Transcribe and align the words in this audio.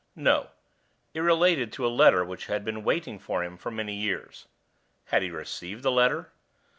No; 0.15 0.49
it 1.13 1.19
related 1.19 1.71
to 1.73 1.85
a 1.85 1.87
Letter 1.99 2.25
which 2.25 2.47
had 2.47 2.65
been 2.65 2.83
waiting 2.83 3.19
for 3.19 3.43
him 3.43 3.55
for 3.55 3.69
many 3.69 3.93
years. 3.93 4.47
Had 5.05 5.21
he 5.21 5.29
received 5.29 5.83
the 5.83 5.91
letter? 5.91 6.31